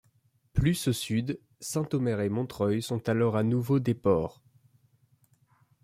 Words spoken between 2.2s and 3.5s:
et Montreuil sont alors à